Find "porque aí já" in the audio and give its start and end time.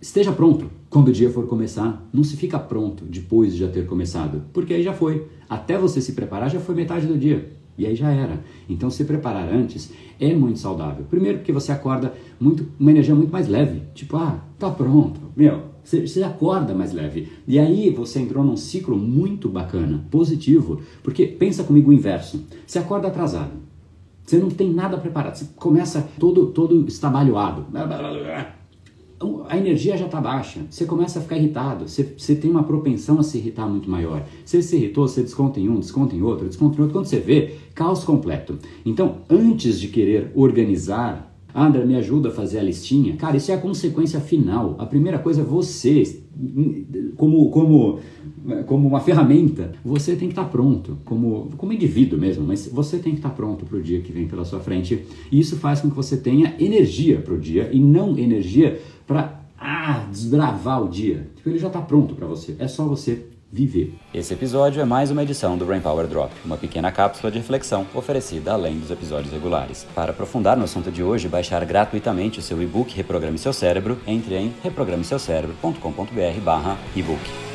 4.52-4.92